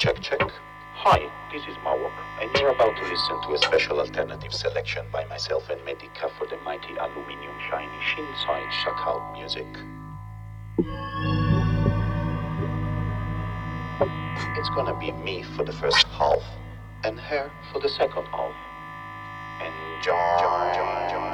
Check, 0.00 0.18
check. 0.22 0.40
Hi, 0.94 1.30
this 1.52 1.60
is 1.68 1.76
Mawok, 1.84 2.10
and 2.40 2.50
you're 2.58 2.70
about 2.70 2.96
to 2.96 3.02
listen 3.02 3.38
to 3.42 3.52
a 3.52 3.58
special 3.58 4.00
alternative 4.00 4.50
selection 4.50 5.04
by 5.12 5.26
myself 5.26 5.68
and 5.68 5.84
Medica 5.84 6.30
for 6.38 6.46
the 6.46 6.56
mighty 6.64 6.96
aluminium 6.96 7.52
shiny 7.68 7.86
Shinside 8.08 8.70
Shakal 8.80 9.20
music. 9.34 9.66
It's 14.56 14.70
gonna 14.70 14.98
be 14.98 15.12
me 15.12 15.42
for 15.54 15.64
the 15.64 15.72
first 15.74 16.06
half, 16.06 16.44
and 17.04 17.20
her 17.20 17.50
for 17.70 17.80
the 17.80 17.90
second 17.90 18.24
half. 18.24 18.54
Enjoy. 19.60 21.29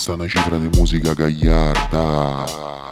C'è 0.00 0.06
sta 0.06 0.14
una 0.14 0.26
cifra 0.26 0.56
di 0.56 0.70
musica 0.72 1.12
gagliarda. 1.12 2.89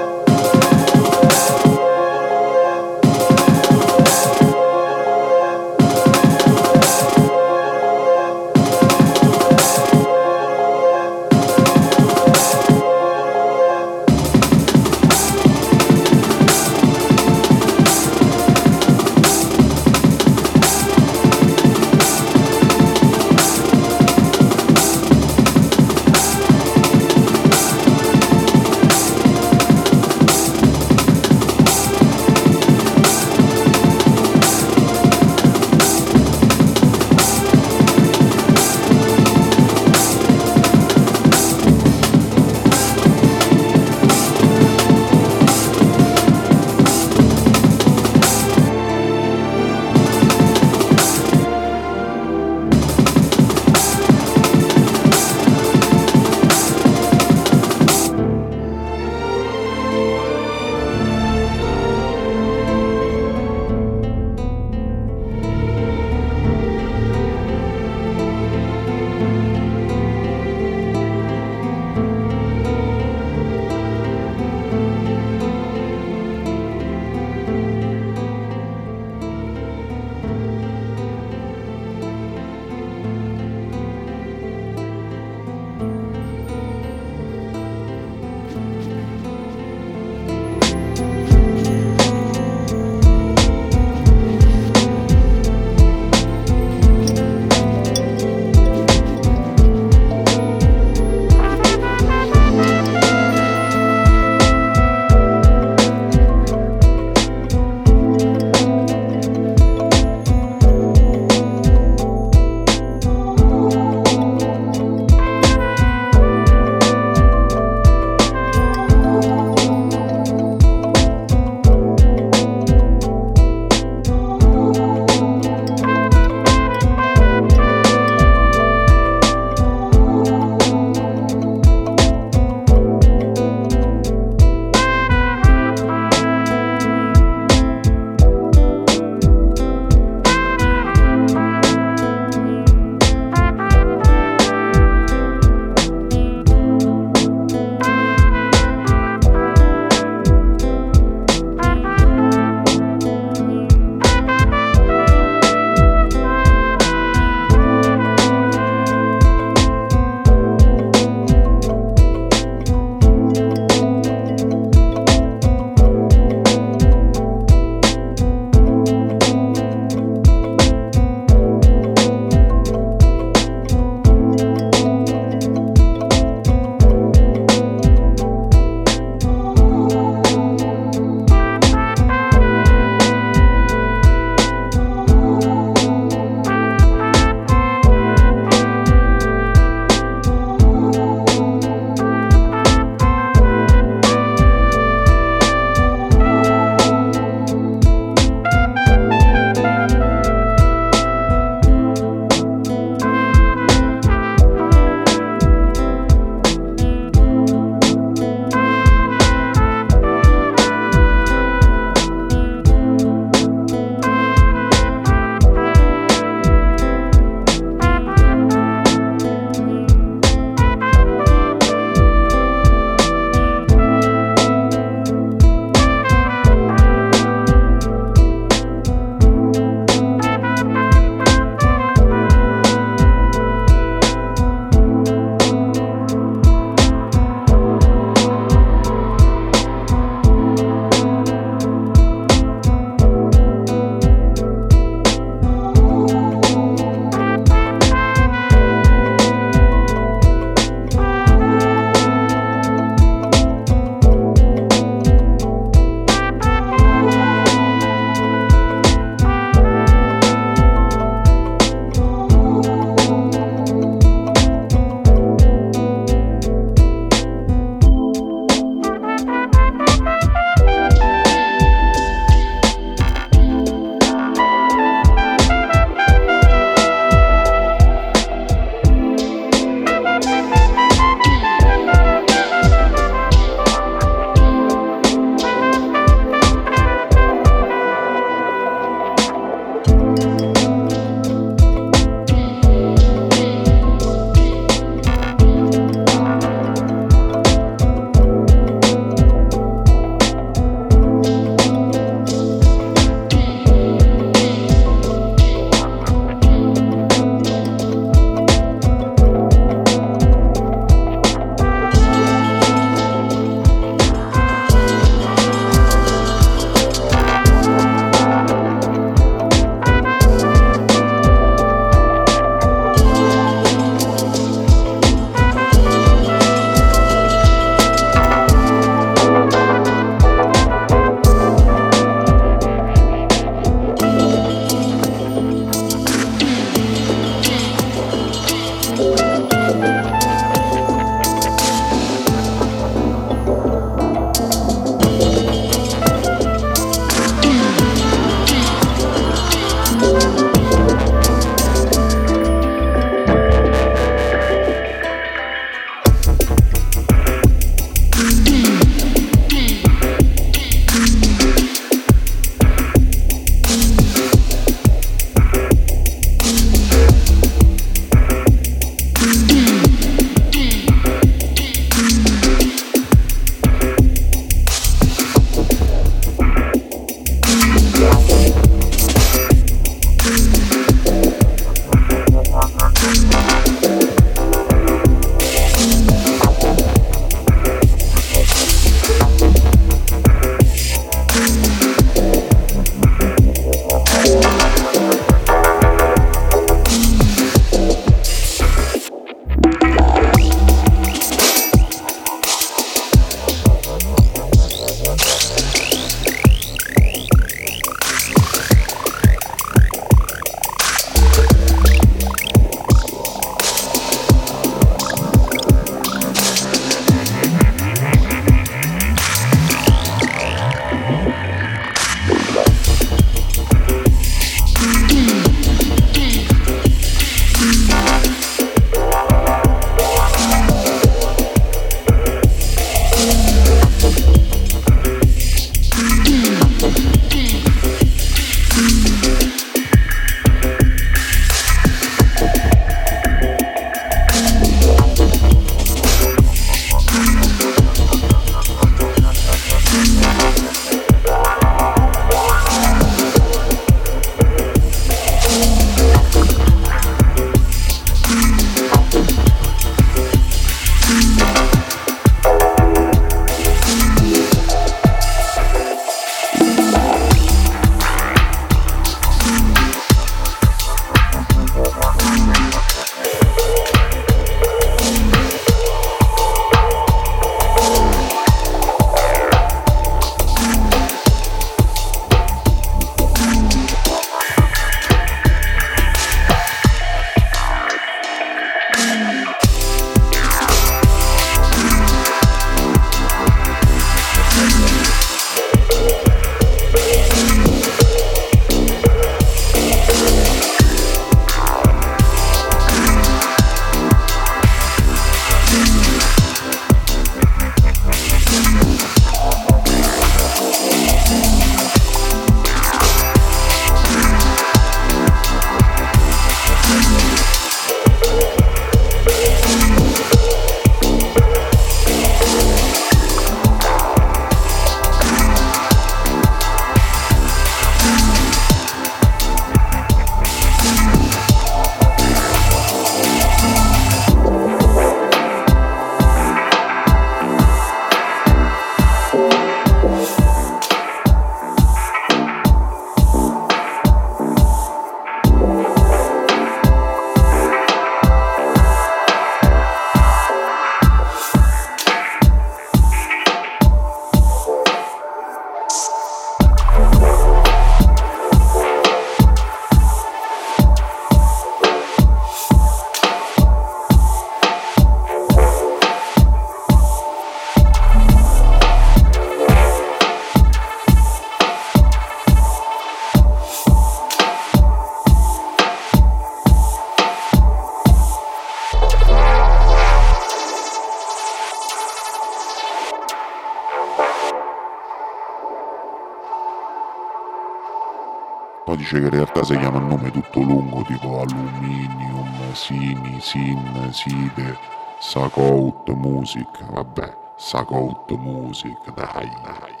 mängu 590.91 591.03
tipo 591.05 591.39
alluminio, 591.39 592.45
sini, 592.73 593.39
sin, 593.39 593.79
side, 594.11 594.77
saco 595.19 595.61
out 595.61 596.09
music, 596.09 596.67
vabbè, 596.91 597.33
saco 597.55 597.95
out 597.95 598.31
music, 598.31 598.97
dai, 599.15 599.49
dai. 599.63 600.00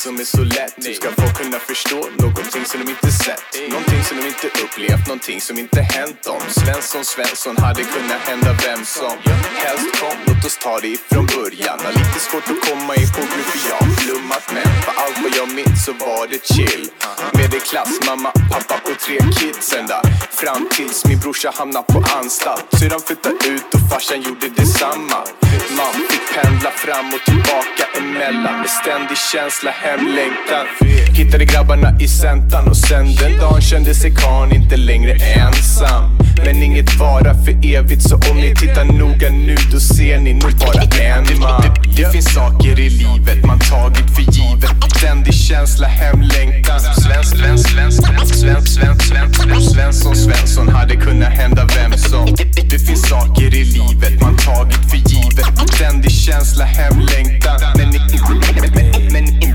Som 0.00 0.20
är 0.20 0.24
så 0.24 0.44
lätt. 0.44 0.74
Hur 0.76 0.94
ska 0.94 1.08
folk 1.20 1.34
kunna 1.42 1.58
förstå 1.58 2.00
någonting 2.24 2.64
som 2.70 2.80
de 2.82 2.90
inte 2.90 3.10
sett? 3.24 3.42
Någonting 3.74 4.02
som 4.08 4.16
de 4.18 4.26
inte 4.32 4.48
upplevt, 4.62 5.06
någonting 5.06 5.40
som 5.40 5.58
inte 5.58 5.80
hänt 5.80 6.22
dem. 6.22 6.42
Svensson, 6.60 7.04
Svensson 7.04 7.56
hade 7.64 7.82
kunnat 7.94 8.20
hända 8.28 8.50
vem 8.66 8.84
som 8.84 9.16
helst 9.64 9.90
kom 10.00 10.16
Låt 10.26 10.44
oss 10.46 10.58
ta 10.64 10.80
det 10.80 10.88
ifrån 10.88 11.26
början. 11.36 11.78
Har 11.84 11.92
lite 11.92 12.20
svårt 12.28 12.46
att 12.52 12.60
komma 12.68 12.92
ihåg 13.02 13.28
för 13.50 13.60
jag 13.68 13.78
har 13.84 13.92
flummat 14.00 14.44
Men 14.54 14.68
för 14.84 14.94
allt 15.02 15.18
vad 15.24 15.32
jag 15.40 15.48
minns 15.58 15.84
så 15.86 15.92
var 15.92 16.26
det 16.32 16.40
chill. 16.52 16.84
Medelklass, 17.38 17.92
mamma, 18.08 18.30
pappa 18.52 18.76
och 18.90 18.98
tre 19.04 19.18
kids 19.38 19.72
ända 19.78 19.98
Fram 20.40 20.68
tills 20.76 21.04
min 21.08 21.20
brorsa 21.22 21.50
hamnade 21.58 21.86
på 21.92 21.98
anstalt. 22.18 22.64
Syrran 22.78 23.00
flyttade 23.00 23.48
ut 23.54 23.68
och 23.74 23.82
farsan 23.90 24.20
gjorde 24.26 24.48
detsamma. 24.48 25.20
Man 25.78 25.92
fick 26.10 26.24
pendla 26.34 26.70
fram 26.70 27.06
och 27.14 27.22
tillbaka 27.28 27.89
emellan. 28.10 28.60
Med 28.60 28.70
ständig 28.70 29.18
känsla 29.32 29.70
hemlängtan. 29.70 30.66
Hittade 31.16 31.44
grabbarna 31.44 32.00
i 32.00 32.08
centan 32.08 32.68
och 32.68 32.76
sen 32.76 33.14
den 33.14 33.38
dagen 33.38 33.60
kände 33.60 33.94
sig 33.94 34.14
karln 34.14 34.52
inte 34.52 34.76
längre 34.76 35.12
ensam. 35.12 36.18
Men 36.44 36.62
inget 36.62 36.94
vara 36.94 37.34
för 37.44 37.74
evigt 37.76 38.02
så 38.02 38.14
om 38.14 38.36
ni 38.36 38.54
tittar 38.56 38.84
noga 38.84 39.30
nu 39.30 39.56
då 39.72 39.80
ser 39.80 40.18
ni 40.18 40.32
nog 40.32 40.52
bara 40.52 40.82
en 40.82 41.40
man. 41.40 41.62
Det 41.96 42.12
finns 42.12 42.34
saker 42.34 42.80
i 42.80 42.90
livet 42.90 43.46
man 43.46 43.58
tagit 43.58 44.10
för 44.14 44.22
givet. 44.22 44.70
Ständig 44.96 45.34
känsla 45.34 45.86
hemlängtan. 45.86 46.80
Svensk, 46.80 47.36
svensk, 47.36 47.70
svensk, 47.70 48.02
svensk, 48.34 48.34
svensk, 48.34 49.02
svensk, 49.02 49.10
Svensson, 49.74 50.16
Svensson. 50.16 50.68
Hade 50.68 50.96
kunnat 50.96 51.32
hända 51.32 51.68
vem 51.76 51.92
som. 51.98 52.26
Det 52.70 52.78
finns 52.78 53.08
saker 53.08 53.54
i 53.54 53.64
livet 53.64 54.22
man 54.22 54.36
tagit 54.36 54.90
för 54.90 54.96
givet. 54.96 55.46
Ständig 55.74 56.12
känsla 56.12 56.64
hemlängtan. 56.64 57.60
Men, 57.76 57.90
men, 57.90 57.99
Men 59.10 59.26
in 59.40 59.54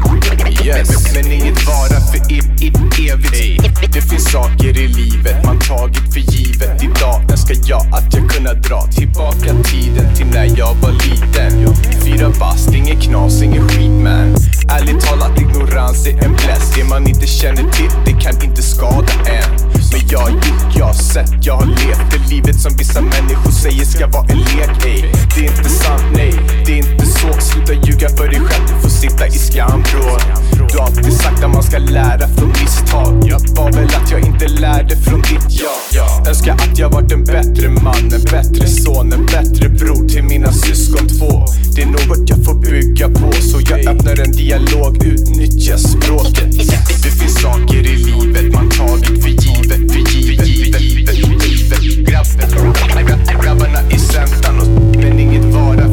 yes. 0.65 1.13
men 1.13 1.31
inget 1.31 1.67
vara 1.67 1.99
för 2.11 2.31
e 2.31 2.39
e 2.61 2.71
evigt 3.11 3.93
Det 3.93 4.01
finns 4.01 4.31
saker 4.31 4.77
i 4.77 4.87
livet 4.87 5.45
man 5.45 5.59
tagit 5.59 6.13
för 6.13 6.19
givet. 6.19 6.83
Idag 6.83 7.31
önskar 7.31 7.57
jag 7.65 7.81
att 7.81 8.13
jag 8.13 8.29
kunna 8.29 8.53
dra 8.53 8.87
tillbaka 8.91 9.53
tiden 9.63 10.15
till 10.15 10.25
när 10.25 10.59
jag 10.59 10.75
var 10.75 10.91
liten. 10.91 11.75
Fyra 12.03 12.31
bast, 12.39 12.73
ingen 12.73 13.01
knas, 13.01 13.41
ingen 13.41 13.69
skit 13.69 13.91
man. 14.03 14.35
Ärligt 14.69 15.01
talat 15.05 15.39
ignorans 15.39 16.07
är 16.07 16.25
en 16.25 16.33
bless. 16.33 16.75
Det 16.75 16.83
man 16.83 17.07
inte 17.07 17.27
känner 17.27 17.71
till, 17.71 17.91
det 18.05 18.11
kan 18.11 18.43
inte 18.43 18.61
skada 18.61 19.13
en. 19.25 19.51
Men 19.91 20.07
jag 20.09 20.19
har 20.19 20.29
gjort, 20.29 20.75
jag 20.77 20.85
har 20.85 20.93
sett, 20.93 21.45
jag 21.45 21.53
har 21.53 21.65
levt. 21.65 22.11
Det 22.11 22.35
livet 22.35 22.61
som 22.61 22.77
vissa 22.77 23.01
människor 23.01 23.51
säger 23.51 23.85
ska 23.85 24.07
vara 24.07 24.25
en 24.29 24.37
lek 24.37 24.85
ey. 24.85 25.01
Det 25.35 25.45
är 25.45 25.57
inte 25.57 25.69
sant, 25.69 26.03
nej, 26.15 26.33
det 26.65 26.73
är 26.73 26.77
inte 26.77 27.05
så. 27.05 27.41
Sluta 27.41 27.73
ljuga 27.73 28.09
för 28.09 28.27
dig 28.27 28.39
själv, 28.39 28.65
du 28.67 28.81
får 28.81 28.89
sitta 28.89 29.27
i 29.27 29.31
skam 29.31 29.83
bror 29.91 30.34
ska 31.75 31.93
lära 31.93 32.27
från 32.27 32.49
misstag. 32.49 33.13
Var 33.55 33.71
väl 33.71 33.85
att 33.85 34.11
jag 34.11 34.19
inte 34.19 34.47
lärde 34.47 34.95
från 34.95 35.21
ditt 35.21 35.61
jag. 35.93 36.27
Önskar 36.27 36.53
att 36.53 36.79
jag 36.79 36.89
varit 36.89 37.11
en 37.11 37.23
bättre 37.23 37.69
man, 37.69 38.13
en 38.13 38.23
bättre 38.23 38.67
son, 38.67 39.13
en 39.13 39.25
bättre 39.25 39.69
bror 39.69 40.07
till 40.07 40.23
mina 40.23 40.51
syskon 40.51 41.07
två. 41.07 41.45
Det 41.75 41.81
är 41.81 41.85
något 41.85 42.29
jag 42.29 42.45
får 42.45 42.53
bygga 42.53 43.09
på 43.09 43.31
Så 43.31 43.59
jag 43.69 43.87
öppnar 43.87 44.19
en 44.19 44.31
dialog, 44.31 45.03
utnyttjar 45.03 45.77
språket. 45.77 46.51
Det 47.03 47.11
finns 47.11 47.41
saker 47.41 47.77
i 47.77 47.95
livet 47.95 48.53
man 48.53 48.69
tagit 48.69 49.23
för 49.23 49.29
givet, 49.29 49.93
för 49.93 49.99
givet, 49.99 50.47
givet, 50.47 50.81
givet, 50.81 51.17
givet. 51.17 51.85
Grabbarna 53.43 53.79
i 53.91 53.99
centan 53.99 54.59
och 54.59 54.67
men 54.97 55.19
inget 55.19 55.45
vara 55.45 55.84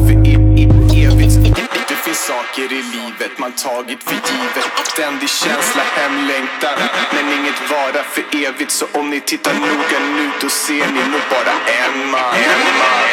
finns 2.13 2.25
saker 2.25 2.73
i 2.73 2.81
livet 2.95 3.39
man 3.39 3.51
tagit 3.51 4.03
för 4.03 4.13
givet. 4.13 4.87
Ständig 4.87 5.29
känsla 5.29 5.81
hemlängtan, 5.95 6.79
men 7.13 7.33
inget 7.39 7.71
vara 7.71 8.03
för 8.03 8.23
evigt. 8.31 8.71
Så 8.71 8.85
om 8.93 9.09
ni 9.09 9.19
tittar 9.19 9.53
noga 9.53 9.99
nu, 10.15 10.29
då 10.41 10.49
ser 10.49 10.87
ni 10.87 11.01
nog 11.11 11.21
bara 11.29 11.53
en 11.81 12.11
man. 12.11 12.35
En 12.35 12.61
man. 12.79 13.03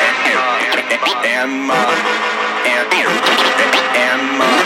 En 1.25 1.67
man. 1.67 1.67
En 1.67 1.67
man. 1.67 1.95
En 3.95 4.39
man. 4.39 4.61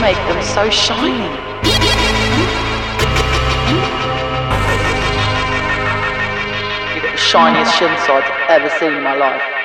I'm 0.00 0.42
so 0.42 0.70
shiny. 0.70 1.24
You've 6.94 7.02
got 7.02 7.12
the 7.12 7.18
shiniest 7.18 7.74
shin 7.76 7.88
sides 8.06 8.26
I've 8.30 8.62
ever 8.62 8.70
seen 8.78 8.94
in 8.94 9.02
my 9.02 9.16
life. 9.16 9.57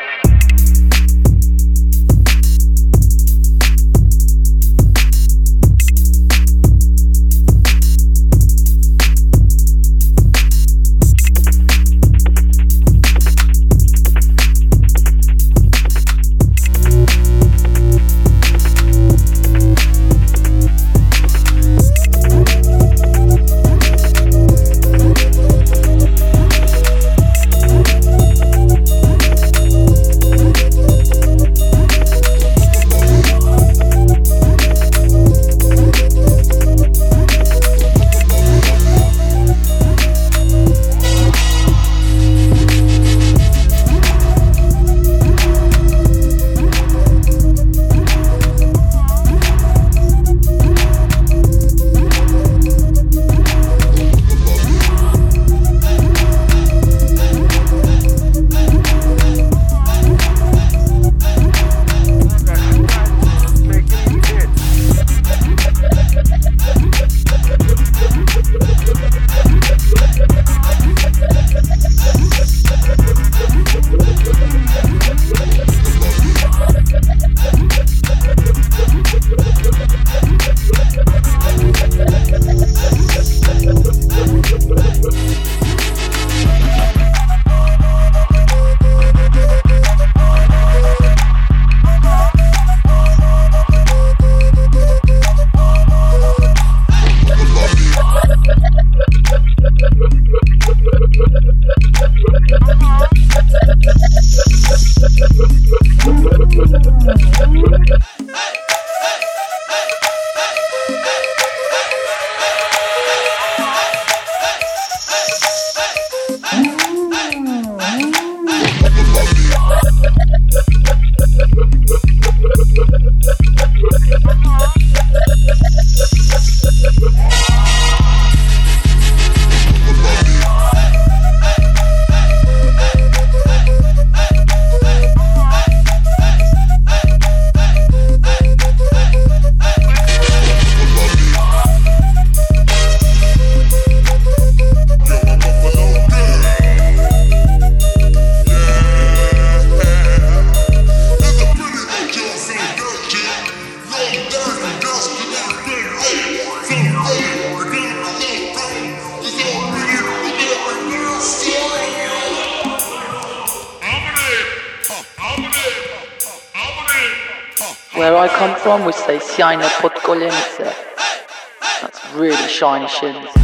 That's 171.82 172.14
really 172.14 172.48
shiny 172.48 172.88
shins. 172.88 173.43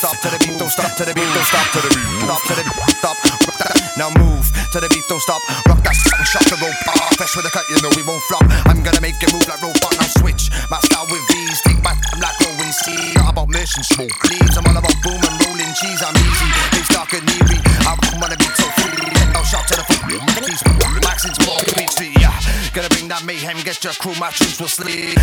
stop 0.00 0.16
to 0.24 0.32
the 0.32 0.40
beat, 0.40 0.56
don't 0.56 0.72
stop 0.72 0.96
to 0.96 1.04
the 1.04 1.12
beat, 1.12 1.28
don't 1.36 1.44
stop 1.44 1.68
to 1.76 1.80
the 1.84 1.92
beat, 1.92 2.08
stop 2.24 2.40
to 2.48 2.54
the 2.56 2.64
beat, 2.64 2.96
stop. 2.96 3.16
Now 4.00 4.08
move 4.16 4.48
to 4.72 4.80
the 4.80 4.88
beat, 4.88 5.04
don't 5.12 5.20
stop. 5.20 5.44
Rock 5.68 5.84
that 5.84 5.92
shit 5.92 6.16
and 6.16 6.24
shut 6.24 6.40
the 6.48 6.56
robot. 6.56 6.96
Fresh 7.20 7.36
with 7.36 7.44
a 7.44 7.52
cut, 7.52 7.68
you 7.68 7.76
know 7.84 7.92
we 7.92 8.00
won't 8.08 8.24
flop. 8.24 8.40
I'm 8.64 8.80
gonna 8.80 9.04
make 9.04 9.20
it 9.20 9.28
move 9.28 9.44
like 9.44 9.60
robot. 9.60 9.92
Now 10.00 10.08
switch 10.16 10.48
my 10.72 10.80
style 10.88 11.04
with 11.12 11.20
these. 11.28 11.60
Take 11.68 11.84
my 11.84 11.92
time 11.92 12.16
like 12.16 12.32
rolling 12.40 12.72
see. 12.72 13.12
Not 13.12 13.36
about 13.36 13.52
mission 13.52 13.84
smoke 13.84 14.16
please. 14.24 14.56
I'm 14.56 14.64
all 14.72 14.80
about 14.80 14.96
boom 15.04 15.20
and 15.20 15.36
rolling 15.44 15.72
cheese. 15.76 16.00
I'm 16.00 16.16
easy. 16.16 16.48
It's 16.80 16.88
dark 16.88 17.12
and 17.12 17.28
eerie. 17.36 17.60
I 17.84 17.92
wanna 18.16 18.40
be 18.40 18.48
so 18.56 18.64
free. 18.80 19.04
Now 19.36 19.44
shout 19.44 19.68
to 19.68 19.76
the 19.76 19.84
freak. 19.84 20.24
These 20.48 20.64
Maxins 21.04 21.36
walk 21.44 21.60
the 21.68 21.76
beat 21.76 21.92
street. 21.92 22.16
Gonna 22.72 22.88
bring 22.88 23.12
that 23.12 23.20
mayhem. 23.28 23.60
Get 23.68 23.84
your 23.84 23.92
crew. 24.00 24.16
My 24.16 24.32
troops 24.32 24.56
will 24.56 24.72
sleep. 24.72 25.19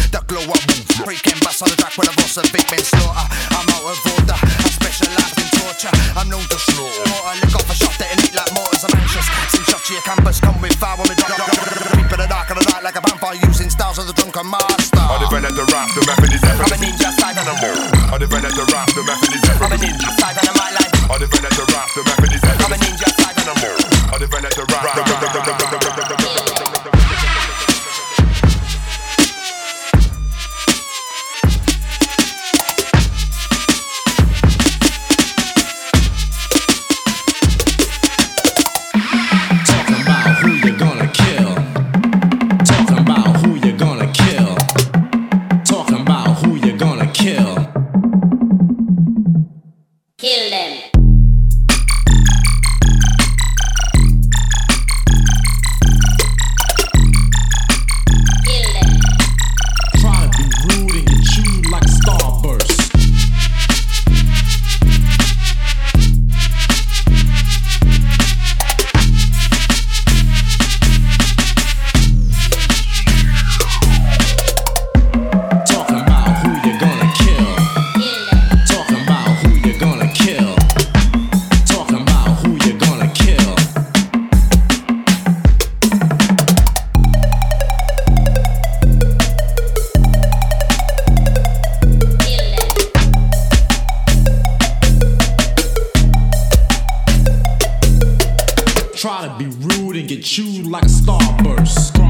rude 99.68 99.98
and 99.98 100.08
get 100.08 100.24
chewed 100.24 100.66
like 100.66 100.84
a 100.84 100.88
starburst. 100.88 102.07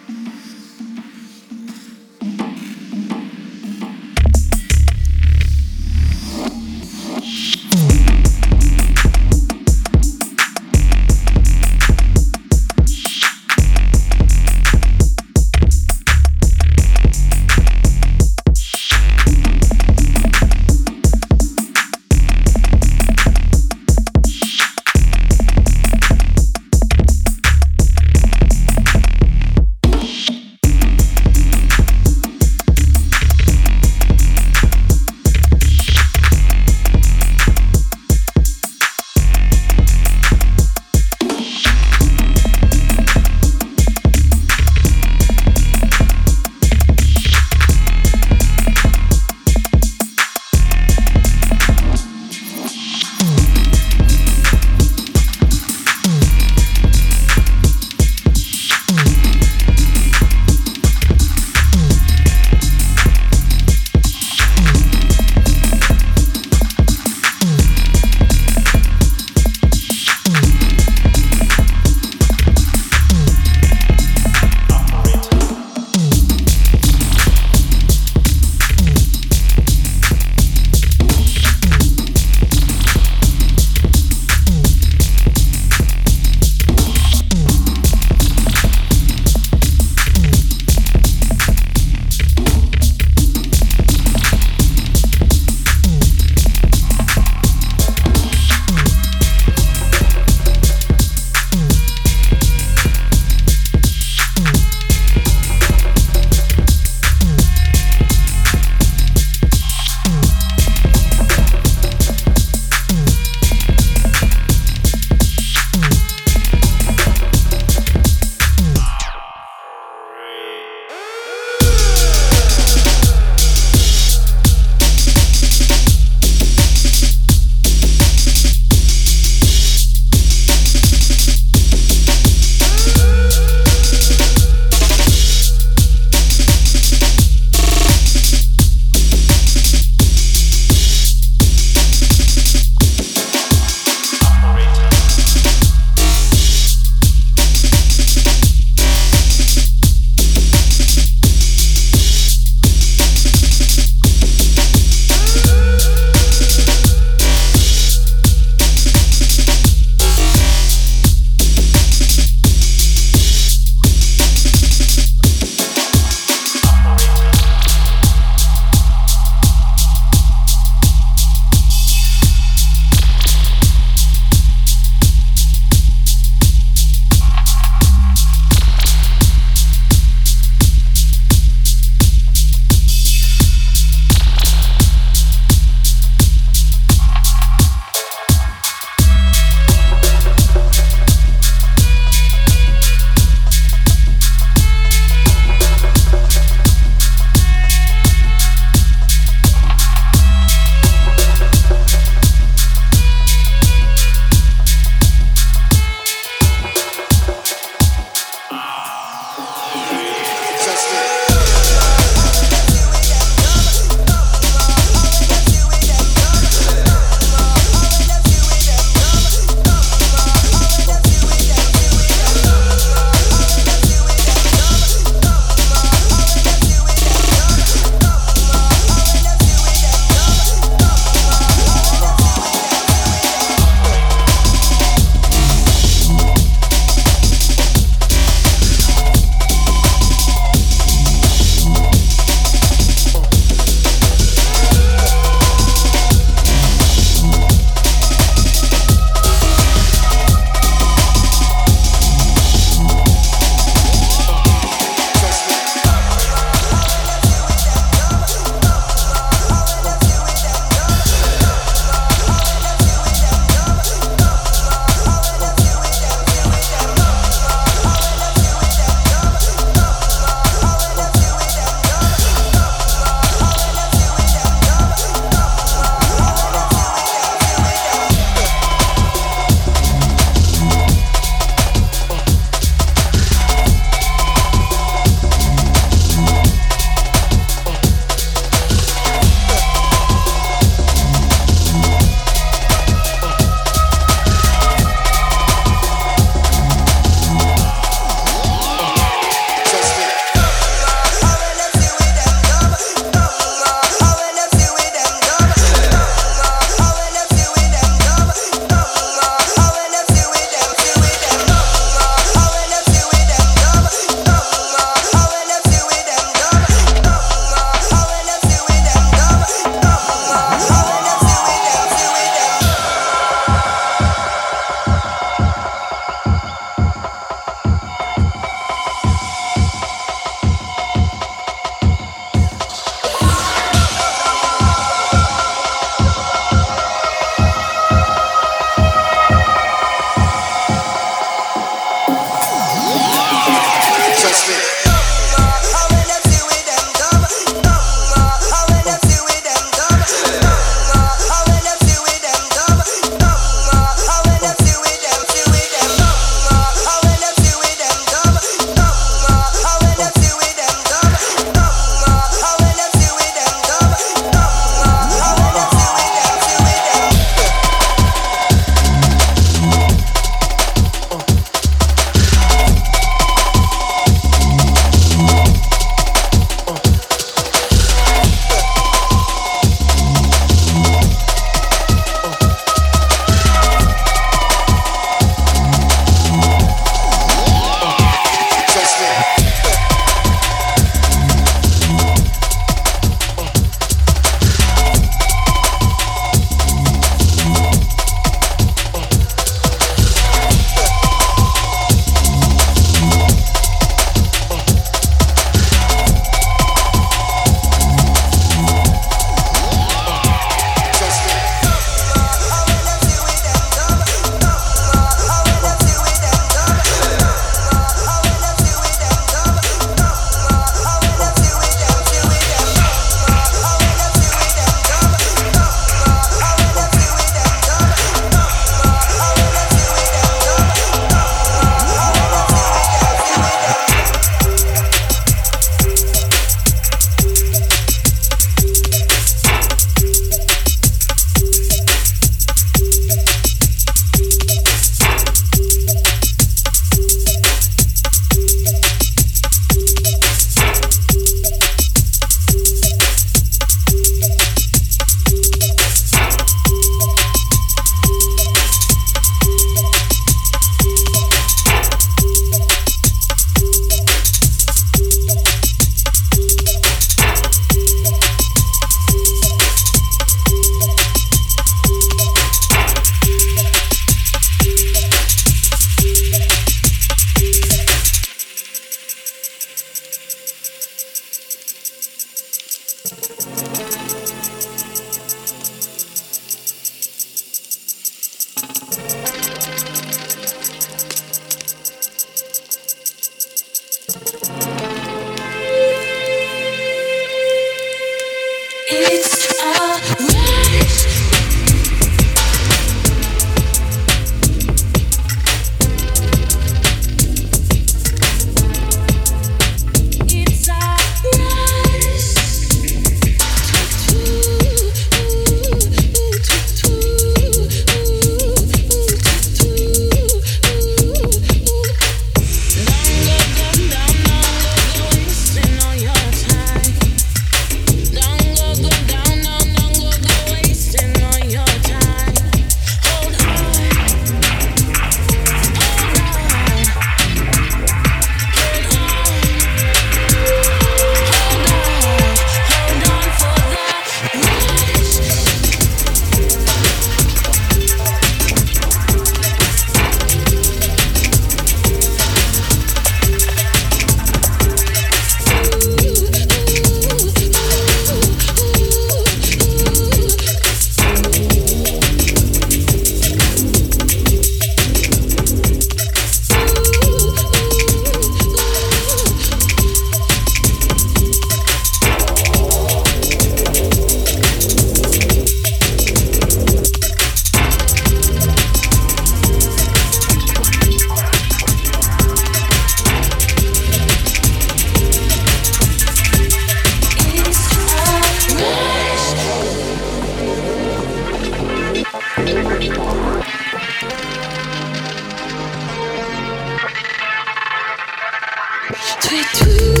too. 599.53 600.00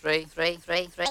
Three, 0.00 0.24
three, 0.24 0.56
three, 0.56 0.86
three, 0.86 1.06